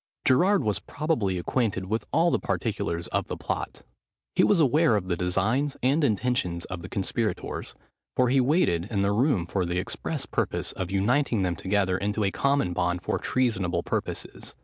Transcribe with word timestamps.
Gerard 0.25 0.63
was 0.63 0.79
probably 0.79 1.37
acquainted 1.37 1.85
with 1.85 2.05
all 2.11 2.31
the 2.31 2.39
particulars 2.39 3.05
of 3.09 3.27
the 3.27 3.37
plot. 3.37 3.83
He 4.33 4.43
was 4.43 4.59
aware 4.59 4.95
of 4.95 5.09
the 5.09 5.15
designs 5.15 5.77
and 5.83 6.03
intentions 6.03 6.65
of 6.65 6.81
the 6.81 6.89
conspirators; 6.89 7.75
for 8.15 8.29
he 8.29 8.41
waited 8.41 8.85
in 8.89 9.03
the 9.03 9.11
room 9.11 9.45
for 9.45 9.63
the 9.63 9.77
express 9.77 10.25
purpose 10.25 10.71
of 10.71 10.89
uniting 10.89 11.43
them 11.43 11.55
together 11.55 11.99
into 11.99 12.23
a 12.23 12.31
common 12.31 12.73
bond 12.73 13.03
for 13.03 13.19
treasonable 13.19 13.83
purposes. 13.83 14.55